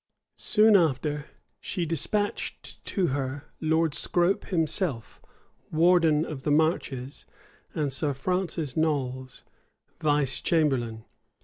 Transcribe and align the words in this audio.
Soon 0.39 0.75
after, 0.75 1.27
she 1.59 1.85
despatched 1.85 2.83
to 2.85 3.07
her 3.09 3.43
Lord 3.59 3.93
Scrope 3.93 4.45
himself, 4.45 5.21
warden 5.71 6.25
of 6.25 6.41
the 6.41 6.49
marches, 6.49 7.27
and 7.75 7.93
Sir 7.93 8.13
Francis 8.15 8.75
Knolles, 8.75 9.43
vice 9.99 10.41
chamberlain. 10.41 11.05